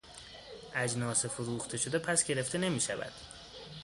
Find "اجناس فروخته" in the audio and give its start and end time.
0.73-1.77